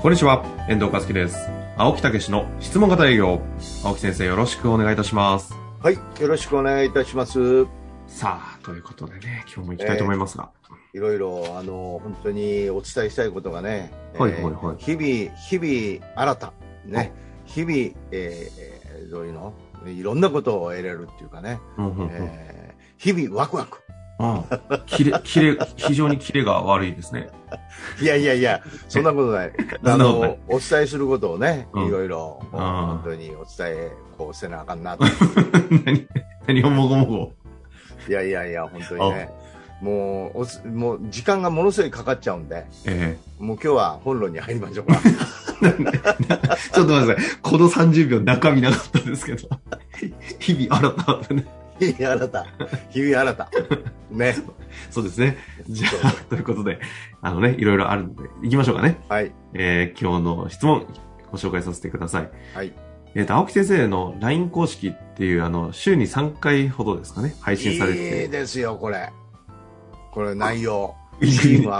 [0.00, 1.36] こんにちは、遠藤和樹です。
[1.76, 3.40] 青木武の質問型営業。
[3.84, 5.52] 青木先生、よろしくお願いいたします。
[5.82, 7.64] はい、よろしくお願いいたします。
[8.06, 10.50] さあ、ということでね、今日も行きたいと思いますが。
[10.94, 16.52] いろいろ、あの、本当にお伝えしたいことがね、はいはいはい日々、日々、新た、
[16.84, 17.12] ね、
[17.44, 17.72] 日々、
[18.12, 19.52] えー、どういうの
[19.84, 22.58] いろんなことを得れるっていうかね、うんうんうんえー
[22.98, 23.78] 日々ワクワク。
[24.18, 27.28] ああ、キレ、キレ、非常にキレが悪いですね。
[28.00, 29.52] いやいやいや、そんなことない。
[29.84, 35.04] あの、お伝えすることをね、うんいろいろ、本当にお伝え、こうせなあかんなと。
[35.84, 36.06] 何、
[36.46, 37.32] 何をもごもご。
[38.08, 39.30] いやいやいや、本当にね、
[39.80, 45.00] もう、おつもう、時間がものすごいかかっちゃうんで、えもう今日は本論に入りましょうか。
[45.62, 45.70] え
[46.74, 47.16] ちょっと待ってください。
[47.42, 49.48] この30秒中身なかったですけど。
[50.40, 51.44] 日々新たね。
[51.78, 52.46] 日々新た。
[52.90, 53.50] 日々新た。
[54.10, 54.34] ね。
[54.90, 55.36] そうですね。
[55.68, 56.80] じゃあ、ということで、
[57.20, 59.00] あのね、いろいろあるので、行きましょうかね。
[59.08, 59.32] はい。
[59.54, 60.86] えー、今日の質問、
[61.30, 62.30] ご紹介させてください。
[62.54, 62.72] はい。
[63.14, 68.28] えっ、と、青木先生の LINE 公式っていう、あの、週に3回ほどですかね、配信されいいて。
[68.28, 69.10] ですよ、これ。
[70.12, 70.94] これ内容。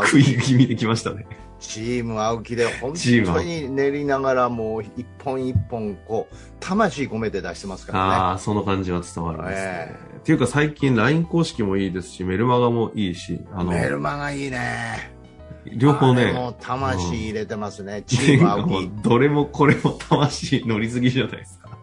[0.06, 0.24] 食い。
[0.40, 1.26] 気味できましたね。
[1.60, 9.64] チーム青木で本当に練りながらもう一本一本こう、魂込めて出してますからああ、その感じは伝わるんですね。
[9.64, 13.80] えっていうか最近 LINE 公式もいいですし、メルマガもいいし、あの、ね。
[13.80, 15.18] メルマがいいね。
[15.64, 18.02] 両方あれもね、魂入れてますね。
[18.06, 18.90] チてーム青木。
[19.02, 21.78] どれもこれも魂乗りすぎじゃないですか。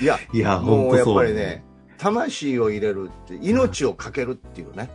[0.00, 1.06] いや、いや、もうやっ。
[1.06, 1.64] ぱりね、
[1.98, 4.90] 魂を入れるって、命をかけるっていうね。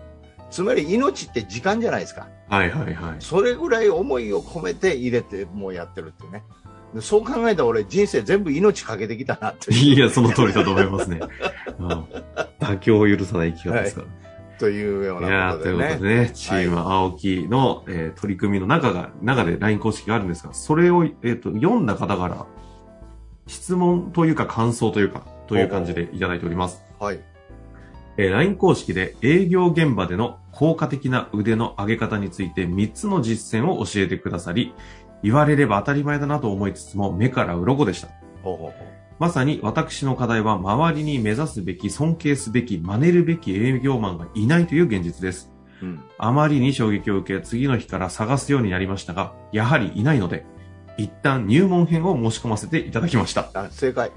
[0.51, 2.27] つまり命って時間じゃないですか。
[2.49, 3.15] はいはいはい。
[3.19, 6.43] それぐらい思いを込めて入れてもうやってるっていうね。
[6.93, 11.21] でそう考えたら俺人生全部命かけてきたなっていや、その通りだと思いますね。
[11.79, 11.87] うん、
[12.59, 14.07] 妥協を許さない生き方ですから。
[14.59, 15.83] というようなことでね。
[15.83, 22.45] いうことでね、チーム青木の、えー取り組みの中が、中で LINE 公式があるんですが、それを、えっ、と、読んだ方から、
[23.47, 26.83] 質問というか感想というか、という感じでいただいております。
[26.99, 27.19] はい。
[28.21, 34.75] えー LINE 公式で営業現場での効果的な腕の上げ方について3つの実践を教えてくださり、
[35.23, 38.09] 言われれば当たり前だなと思いつつも目から鱗でした。
[38.43, 45.51] ほうほうほうまさに私の課題は周りに目指すべき、尊敬すべき、真似るべき営業マンがいないという現実です。
[45.81, 46.03] うん。
[46.17, 50.43] あまりに衝撃を受け、次の日から探すようになりましたが、やはりいないので、
[50.97, 53.49] 一旦入門編を申し込ませていただきました。
[53.53, 54.11] あ、正解。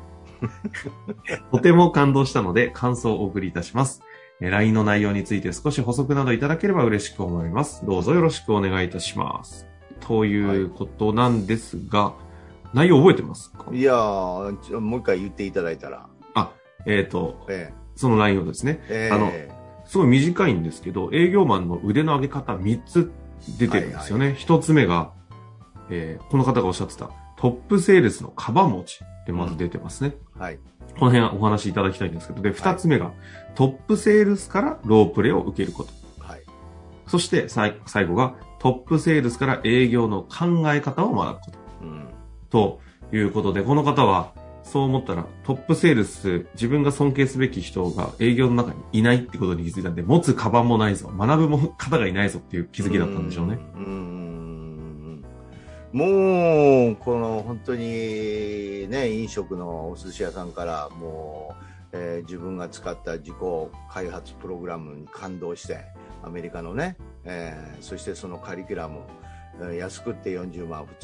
[1.53, 4.03] とても感動したので、感想をお送りいたします。
[4.41, 7.87] えー LINE の内容について少し補足などいただければ嬉しく思います。
[7.87, 9.67] どうぞよろしくお願いいたします。
[10.01, 12.15] ということなんですが、
[12.75, 13.67] 内容覚えてますか？
[13.73, 16.09] いやーもう一回言っていただいたら。
[16.87, 18.81] えっ、と、えその内容ですね。
[18.91, 19.31] ええあの
[19.87, 23.11] すごい短いんですけど、営業マンの腕の上げ方3つ
[23.59, 24.37] 出てるんですよね。
[24.39, 25.13] 1つ目が、
[25.91, 30.17] えーこの方がおっしゃってた、トップセールスのカバン持ちってまず出てますね。
[30.39, 30.59] はい。
[30.99, 33.13] この辺はお話しいただきたいんですけど、で、2つ目が、
[33.55, 35.91] トップセールスからロープレを受けること。
[36.19, 36.43] はい。
[37.07, 41.59] そして、さい最後が、トップセールスから営業の考え方を学ぶこと。
[41.83, 42.09] うん。
[42.51, 42.81] と
[43.13, 53.59] いうことで、この方は、そう思ったら、トップセールス、自分が尊敬すべき人が営業の中にいないってことに気づいたんで、持つカバンもないぞ、学ぶも方がいないぞっていう気づきだったんでしょうね。
[53.77, 53.85] うん。
[53.85, 53.89] う
[54.41, 54.44] ん
[55.95, 63.35] もう、この本当にね、飲食のお寿司屋さんから、もう、えー自分が使った自己
[63.89, 65.85] 開発プログラムに感動して、
[66.25, 69.03] アメリカのね、えーそしてそのカリキュラム、
[69.61, 70.95] えー安くって40万、普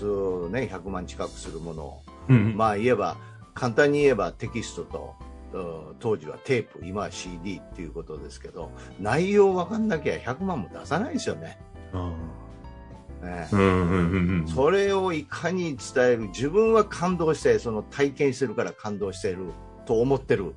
[0.48, 2.56] 通ね、100万近くするものを、うん。
[2.56, 3.16] まあ言えば、
[3.54, 5.14] 簡単に言えばテキストと、
[5.52, 11.60] うん当時はテープ、今は CD っていうことですけど、内容分かんなきゃ100万も出さないですよね。
[11.92, 12.12] あ
[13.22, 14.48] ねーうんうんうんうん。
[14.48, 19.46] それをいかに伝える、自分は感動して、その体験してるから感動してる
[19.86, 20.54] と思ってる。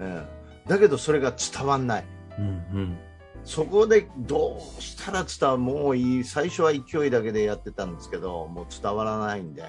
[0.00, 0.24] うん
[0.66, 2.04] だけどそれが伝わんない。
[2.38, 2.48] うんう
[2.80, 2.98] ん。
[3.44, 9.64] そこでどうしたら伝わるもういい、最初は勢いだけでやってたんですけど、もう伝わらないんで、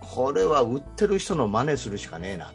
[0.00, 2.52] これは売ってる人の真似するしかねえな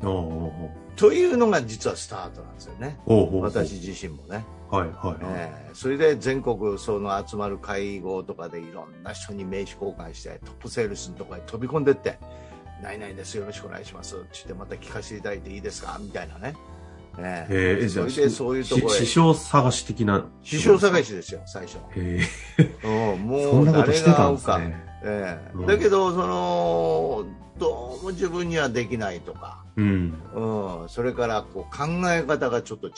[0.00, 0.08] と。
[0.08, 3.00] おうおうというのが実はスタートなんですよね。
[3.06, 4.44] おうおうおう私自身もね。
[4.76, 5.16] はいはい。
[5.22, 12.18] えーそれで全国その集まる会合とかでいろんな人に名刺交換してトップセールスのところに飛び込んでって
[12.82, 15.96] 「ないないですよろしくお願いします」って言ってまた聞かせていただいていいですか？
[15.98, 16.54] みたいなね、
[17.18, 20.26] えーじゃあ、そういうところ師匠探し的な。
[20.42, 22.20] 師匠探しですよ最初、へ
[22.84, 24.84] うん、え、もう誰が合うか、ね。
[25.02, 25.66] ええうん。
[25.66, 27.24] だけどその
[27.58, 30.14] どうも自分にはできないとか、うん。
[30.34, 32.92] うん、それからこう考え方がちょっと違う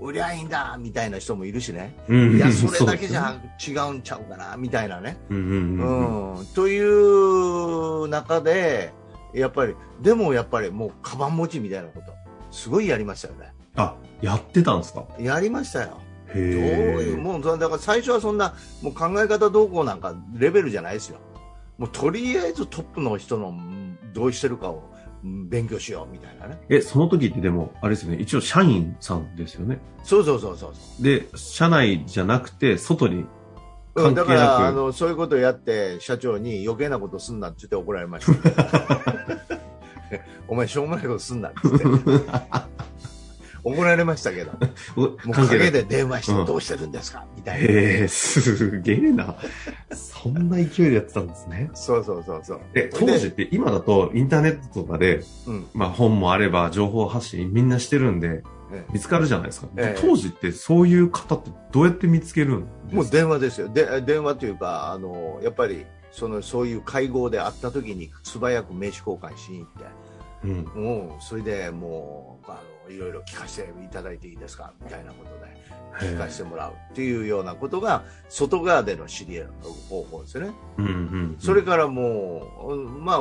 [0.00, 1.94] 売りゃいいんだみたいな人もいるしね。
[2.08, 2.36] うん。
[2.36, 3.34] いや それだけじゃ
[3.66, 5.16] 違うんちゃうかなみたいなね、
[6.54, 8.92] という中で
[9.34, 12.12] やっぱりでもやっぱりもうカバン持ちみたいなこと
[12.50, 13.52] すごいやりましたよね。
[13.76, 15.04] あ、やってたんですか？
[15.18, 15.88] やりましたよ。
[16.34, 17.20] どうへいうえ。
[17.20, 21.18] もうだから最初はそんなもう考え方どうこうなんかレベルじゃないですよ。
[21.78, 24.95] もうとりあえずトップの人のうんどうしてるかをうん
[25.48, 26.58] 勉強しようみたいなね。
[26.68, 29.78] え、その時ってでも、あれですよね、一応社員さんですよね。
[30.02, 33.24] そうそうそうそうそで、社内じゃなくて、外に
[33.96, 39.00] う、うん、だからあのそういうことをやって社長に余計なことすんなって言って怒られました。
[40.48, 42.75] お前しょうもないことすんなって言って
[43.66, 44.52] 怒られましたけど
[44.94, 45.16] もう。
[45.48, 49.34] 陰で電話しうんてどうしてるんですか、みたいなへえ、すげえな。
[49.92, 51.70] そんな勢いでやってたんですね。
[51.74, 58.42] そうそうそうそうえ、当時って今だとインターネットとかで、うんまあ本もあれば情報発信みんなしてるんで、
[58.72, 59.68] え見つかるじゃないですか。
[59.76, 63.68] ええ当時ってそういう方ってどうやって見つけるんもう電話ですよ。
[63.68, 69.84] で電話というか、あの、やっぱり、その、そういう会合で会った時に素早く名刺交換しに行って、
[70.44, 70.64] うん。
[70.74, 74.72] もう、それでもう、あの、いろいろ聞かせていただいていいですか？
[74.82, 79.46] みたいなことで、聞かせてもらうっていうようなことが、外側での知り合い
[79.88, 80.54] 方法ですよね。
[80.78, 81.36] うんうん。
[81.38, 83.18] それからもう、うんまあ、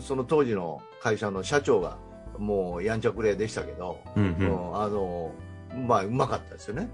[0.00, 1.96] その当時の会社の社長が、
[2.38, 4.36] もうやんちゃくれでしたけど、うんう。
[4.38, 5.32] うんんあの、
[5.86, 6.88] まあ、うまかったですよね。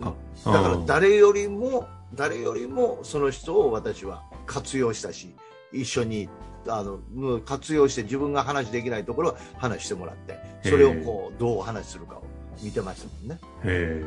[0.00, 0.12] あ
[0.44, 5.34] だから誰よりも誰よりもその人を私は活用したし
[5.72, 6.28] 一緒に
[6.66, 12.22] あのうん活用して自分が話できないところは話してもらってそれをこうどうお話しするかを
[12.62, 13.40] 見てましたもんね。
[13.64, 14.02] へ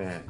[0.00, 0.24] え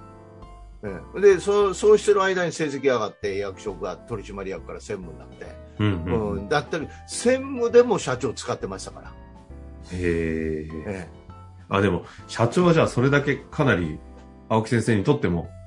[0.82, 5.56] ええでそうそうしてる間に成績上がって役職が取締役から専務になって、え。
[5.78, 6.30] うんうん。
[6.32, 9.12] うんだったり専務でも社長使ってましたから、
[9.92, 10.68] へえ。
[10.86, 11.24] え
[11.68, 13.98] あ、でも、社長はじゃあそれだけかなり、
[14.48, 15.63] 青木先生にとっても、え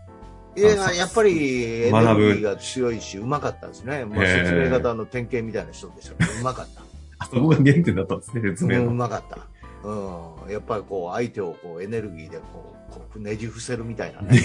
[0.57, 6.81] いややっぱりエネルギーが強いしうまかったですね、まあ、ええ説明型の典型みたいな人でしたからうまかった。
[7.19, 8.93] あそこが原点だったんですね、説明うん、うの。
[8.93, 9.39] まかった。
[9.83, 14.41] うん、やっぱりこう相手をこうエネルギーでこうこうねじ伏せるみたいなね。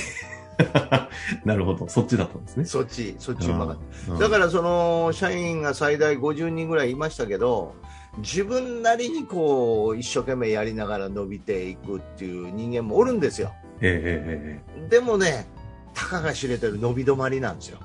[1.44, 1.88] なるほど。
[1.88, 2.64] そっちだったんですね。
[2.64, 3.76] そっち、そっちうまかっ
[4.06, 4.12] た。
[4.12, 7.74] うんだからその社員が最大50人ぐらいいましたけど、
[8.18, 13.52] 自分なりにこう一生懸命やりながら伸びていくっていう人間もおるんですよ。
[13.80, 14.88] ええええええ。
[14.88, 15.46] でもね、
[15.94, 17.78] たかが知れてる伸び止まりなんですよ。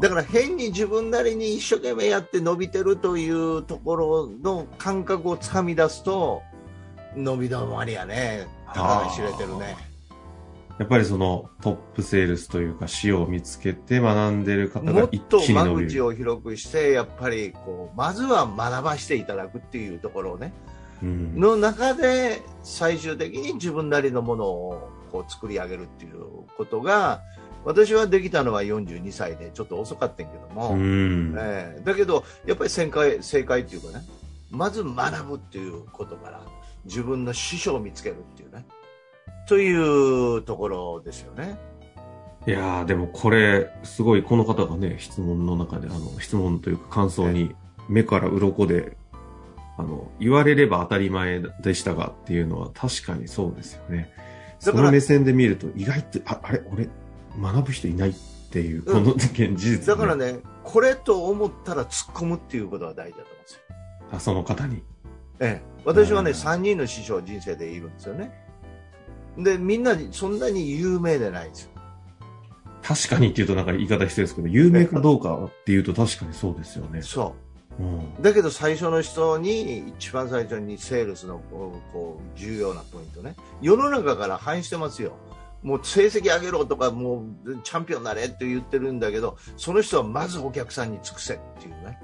[0.00, 6.42] だから変に自分なりに一生懸命やって伸びてるというところの感覚をつかみ出すと、
[7.14, 8.46] 伸び止まりやね。
[8.68, 9.76] たかが知れてるね。
[10.78, 15.88] やっぱりそのトップセールスというか、仕様を見つけて学んでる方もっが一と間気に伸びる。
[15.88, 20.54] 口を広くして、やっぱりこう、まずは学ばしていただくっていうところをね、
[21.02, 26.24] うんの中で最終的に自分なりのものをこう作り上げるっていう
[26.56, 27.22] ことが、
[27.64, 31.34] 私はできたのは42歳でちょっと遅かったんやけども、うん。
[31.38, 34.04] ええだけど、やっぱり正解正解っていうかね、
[34.50, 36.40] まず学ぶっていうことから、
[36.84, 38.64] 自分の師匠を見つけるっていうね、
[39.46, 41.58] というところですよね。
[42.46, 47.54] いやー、でもこれ、すごい、この方がね、質問の中で、あの、質問というか感想に、
[47.88, 48.96] 目から鱗で、
[49.76, 54.10] あの、言われれば当たり前でしたがっていうのは確かにそうですよね。
[54.60, 56.88] その目線で見ると、意外と、あ、あれ、俺、
[57.40, 58.14] 学ぶ人いないっ
[58.50, 63.60] ていう、この現実、だからね、これと思ったら突っ込むっていうことが大事だと思うんですよ。
[64.12, 64.82] あ、その方に。
[65.40, 68.32] ええ、私はね、うん3人の師匠人生でいるんですよね。
[69.38, 71.70] で、みんなそんなに有名でないんですよ。
[72.82, 77.00] 確かにっていうとなんか言い方失礼ですけど、有名かどうかっていうと確かにそうですよね。
[77.02, 77.49] そう
[78.20, 81.40] だけど最初の人に、一番最初にセールスの
[81.92, 83.34] こう重要なポイントね。
[83.62, 85.12] 世の中から反映してますよ。
[85.62, 91.98] もう成績上げろとか、もうチャンピオンになれって言ってるんだけど、その人はまずお客さんに尽くせっていうね。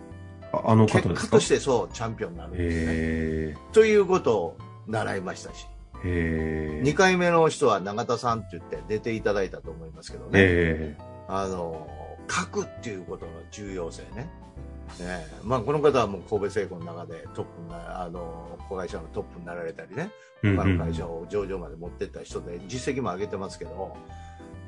[0.53, 2.93] ああの方結果としてそう、チャンピオンになるんですね。
[2.93, 4.57] へということを
[4.87, 5.67] 習いましたし。
[6.05, 6.09] え。
[6.09, 6.83] へえ。
[6.85, 10.31] 2回目の人は永田さんって言って出ていただいたと思いますけどね。
[10.35, 10.97] え
[11.29, 11.89] あの、
[12.31, 14.29] 書くっていうことの重要性ね。
[15.01, 20.11] ええまあ、この方はもう神戸製鋼の中でトップになあの子会社のトップになられたりね、
[20.43, 23.97] うん他の会社を上場まで持ってった人で実績も上げてますけど、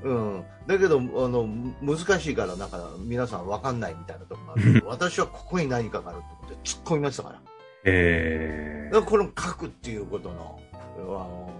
[0.03, 1.47] うん、だけどあの
[1.83, 7.41] 難しいからなんか皆さん分かんないみたいなところもあるけど 私はここに何かがあると思って突っ込みましたから。
[7.85, 11.51] えだからこの書くっていうことのあの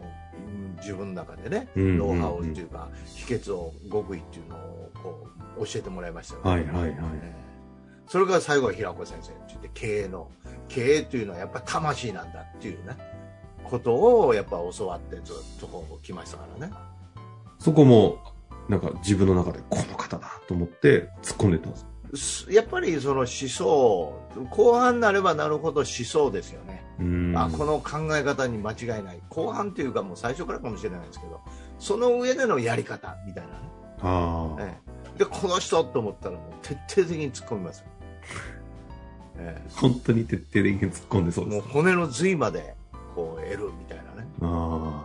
[0.49, 6.97] うん自分の中でねーノウハウうんっていうか秘訣を極意っていうのをこう教えてもらいましたよねはいはいはい。
[7.23, 7.48] ええ
[8.09, 10.31] それから最後は平子先生って言って経営の
[10.69, 12.97] 経営というのはやっぱ魂なんだっていうね
[13.65, 16.73] ことをやっぱ教わってずっとこう来ましたからね。
[17.59, 18.19] そこも、
[18.69, 21.77] なんか自分の中でこの方だと思って突っ込んでったんで
[22.17, 22.45] す。
[22.45, 24.19] すやっぱりその思想
[24.51, 26.85] 後半になればなるほど思想ですよね。
[27.37, 29.21] あこの考え方に間違いない。
[29.29, 31.41] 後半というかもう最初からかもしれないですけど
[31.79, 33.59] その上でのやり方みたいなね、
[34.01, 34.57] あ
[35.19, 37.85] でこの人と思ったらもう徹底的に突っ込みます
[39.39, 39.63] よ、え。
[39.75, 41.65] 本当に徹底的に突っ込んでそうえ、です。
[41.67, 42.75] もう骨の髄まで
[43.15, 44.29] こう得るみたいなね。
[44.43, 45.05] あ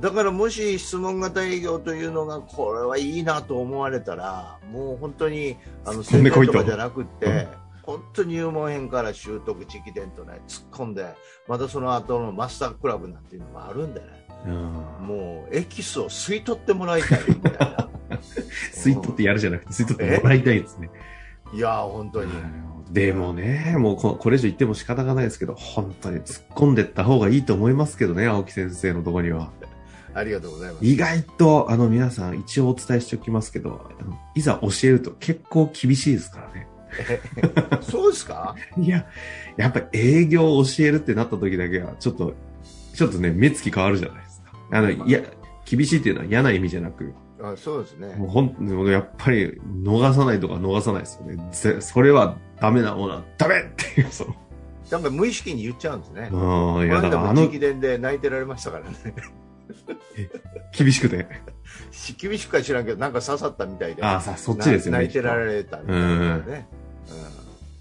[0.00, 6.52] だからもし質問型営業というのがこれはいいなと思われたらもう本当にあの宣伝と。
[6.52, 7.48] かじゃなくって、
[7.82, 11.06] 本当に入門編から習得直伝とね突っ込んで
[11.48, 14.06] またその後のマスタークラブなんていうのもあるんでね。
[14.44, 14.48] あ。
[14.48, 17.88] うんもうエキスを吸い取ってもらいたいみたいな。
[18.72, 20.90] 吸い取ってやるじゃなくて、吸い取ってもらいたいですね。
[21.52, 22.32] いや本当に、
[22.90, 29.50] でもね、もうここれ以上言っても仕方がないですけど、本当に突っ込んでった方がいいと思いますけどね、青木先生のところには。
[30.14, 33.88] ありがとうございます意外と、あの皆さん一応お伝えしておきますけど、
[34.34, 36.66] いざ教えると結構厳しいですからね。
[37.82, 38.54] そうですか？
[38.78, 39.06] いや、
[39.56, 42.34] やっぱり営業を教えるってなった時だけは、ちょっと、
[42.94, 44.52] ちょっとね、目つき変わるじゃないですか。
[44.72, 45.20] あの、いや、
[45.66, 49.52] 厳しいっていうのは嫌な意味じゃなく、あそうですねもうほん、もうやっぱり
[49.82, 51.48] 逃さないとか逃さないですよね。
[51.52, 54.34] ぜそれはダメなものはダメっていう、その、
[54.90, 56.36] なんか無意識に言っちゃうんですねう
[56.82, 58.96] ん、いや、だからあのも直、伝で泣いてられましたからね
[60.72, 61.28] 厳しくて？
[62.18, 64.98] 厳しくか知らんけどなんか刺さったみたいでああ、さ、そっちですよね。
[64.98, 66.68] 泣いてられたみたいなね、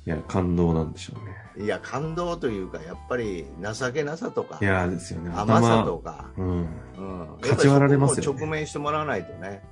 [0.06, 1.37] いや、感動なんでしょうね。
[1.58, 5.32] うんいや感動というかやっぱり情けなさとかいや、ですよね。
[5.36, 6.68] 甘さとか、うん。
[6.98, 9.64] うん、かち割られますよ直面してもらわないとね、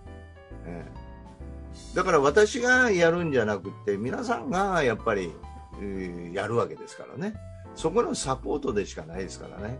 [0.65, 1.95] ええ。
[1.95, 5.31] だから私がやるんじゃなくて皆さんがやっぱり、
[5.79, 7.35] えーやるわけですからね。
[7.75, 9.77] そこのサポートでしかないですからね、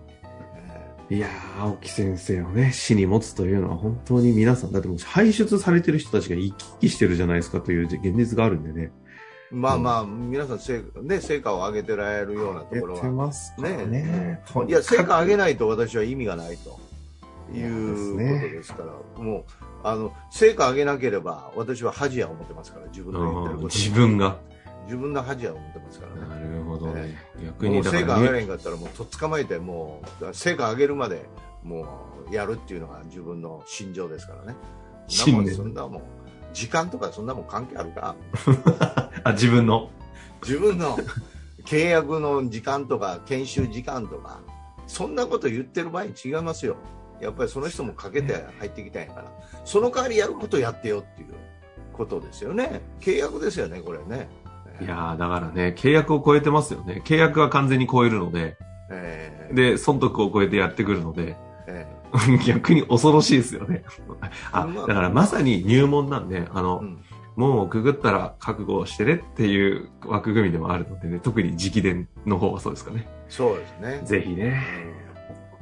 [1.10, 8.92] えいやー、青木先生をね、死に持つというのは本当に皆さん、だってもう輩出されてる人たちが生き生きしてるじゃないですかという現実があるんでね。
[9.52, 13.32] えまあまあ、皆さん成果,、ね、成果を上げてられるようなところは。
[13.60, 13.86] ね。
[13.86, 16.80] ねいや成果上げないと私は意味がないと
[17.54, 19.44] いそうことですから、もう
[19.84, 22.88] あの成果上げなければ私は恥や思ってますから。
[22.88, 23.68] 自分の言ってること。
[23.68, 24.38] 自分が。
[24.86, 26.28] 自分の恥や思ってますからね。
[26.28, 26.88] なるほど。
[26.94, 27.18] ね。
[27.44, 31.26] 逆に成果上げなね、いんかったらもうとっ捕まえてもう成果上げるまで
[31.64, 31.88] も
[32.30, 34.58] うやるっていうのが自分の心情ですからね。
[35.08, 36.02] そんなもん
[36.54, 38.16] 時間とかそんなもん関係あるか
[39.26, 39.90] あ、自分の。
[40.44, 40.98] 自分の
[41.66, 44.40] 契約の時間とか研修時間とか
[44.86, 46.78] そんなこと言ってる場合に違いますよ。
[47.20, 49.32] やっぱりその人もかけて入ってきたんやから。
[49.66, 51.30] その代わりやることやってよっていう
[51.92, 52.82] ことですよね。
[53.00, 54.30] 契約ですよねこれね。
[54.80, 57.02] いやー、だからね、契約を超えてますよね。
[57.04, 58.58] 契約は完全に超えるので、
[58.92, 61.36] えーで、損得を超えてやってくるので、
[61.68, 61.88] え
[62.46, 63.84] 逆に恐ろしいですよね。
[64.52, 64.88] あ、まあ。
[64.88, 67.05] だからまさに入門なんで、あの、ーうん
[67.36, 73.08] 門をくぐったら覚悟をしてねっていう枠組みでもあるのでね、特に直伝の方はそうですかね。
[73.30, 74.64] そうですねぜひね、
[75.00, 75.06] うん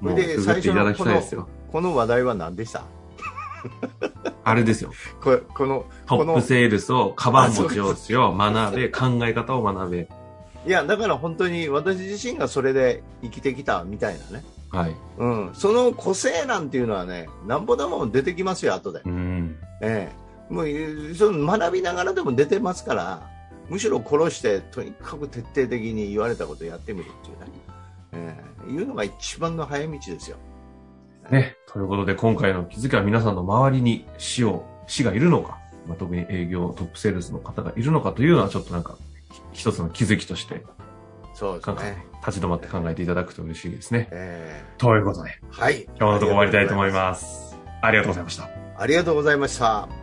[0.03, 1.47] もうくぐっていただきたいですよ。
[1.71, 2.83] この話題は何でした？
[4.43, 4.91] あれですよ。
[5.23, 10.09] これこのトッこのプセールスをカバン持ちをし学べ、考え方を学べ。
[10.65, 14.95] いやだから本当に私自身がそれで生きてきたみたいなね、はい。
[15.17, 19.55] うん、その個性なんていうのはねなんぼでも出てきますよ後で、うん。
[19.81, 20.15] ええ、
[20.49, 23.29] もうその学びながらでも出てますから
[23.69, 27.45] むしろ殺してとにかく徹底的に言われたことをやってみるっていうね、
[28.11, 28.35] え
[28.67, 30.37] え、いうのが一番の早道ですよ。
[31.31, 31.55] ね。
[31.67, 35.57] ということで、今回の気づきは皆さんの周りに死を、死がいるのか、
[35.87, 38.97] まあ、特に営業、トップセールスの方がいるのかというのは、ちょっとなんか、
[39.53, 40.63] 一つの気づきとして、
[41.33, 44.07] そうですね、立ち止まって考えていただくと嬉しいですね。
[44.11, 45.83] えということで、え、はい。
[45.83, 47.57] 今日のところ終わりたいと思います。
[47.81, 48.49] ありがとうございました。
[48.77, 50.02] ありがとうございました